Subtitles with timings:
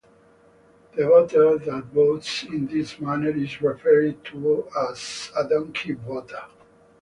[0.95, 6.41] The voter that votes in this manner is referred to as a donkey voter.